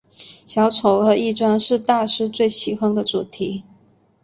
[0.47, 3.63] 小丑和易装是大师最喜欢的主题。